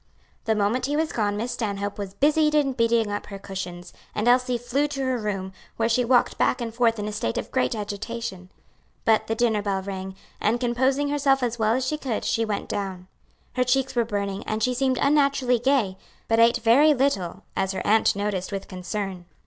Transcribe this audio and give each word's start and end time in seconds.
The 0.45 0.55
moment 0.55 0.87
he 0.87 0.95
was 0.95 1.11
gone 1.11 1.37
Miss 1.37 1.51
Stanhope 1.51 1.99
was 1.99 2.15
busied 2.15 2.55
in 2.55 2.73
beating 2.73 3.11
up 3.11 3.27
her 3.27 3.37
cushions, 3.37 3.93
and 4.15 4.27
Elsie 4.27 4.57
flew 4.57 4.87
to 4.87 5.03
her 5.03 5.19
room, 5.19 5.53
where 5.77 5.87
she 5.87 6.03
walked 6.03 6.39
back 6.39 6.59
and 6.59 6.73
forth 6.73 6.97
in 6.97 7.07
a 7.07 7.11
state 7.11 7.37
of 7.37 7.51
great 7.51 7.75
agitation. 7.75 8.49
But 9.05 9.27
the 9.27 9.35
dinner 9.35 9.61
bell 9.61 9.83
rang, 9.83 10.15
and 10.39 10.59
composing 10.59 11.09
herself 11.09 11.43
as 11.43 11.59
well 11.59 11.75
as 11.75 11.85
she 11.85 11.99
could, 11.99 12.25
she 12.25 12.43
went 12.43 12.67
down. 12.67 13.09
Her 13.53 13.63
cheeks 13.63 13.93
were 13.95 14.03
burning, 14.03 14.43
and 14.45 14.63
she 14.63 14.73
seemed 14.73 14.97
unnaturally 14.99 15.59
gay, 15.59 15.99
but 16.27 16.39
ate 16.39 16.57
very 16.57 16.95
little 16.95 17.43
as 17.55 17.73
her 17.73 17.85
aunt 17.85 18.15
noticed 18.15 18.51
with 18.51 18.67
concern. 18.67 19.25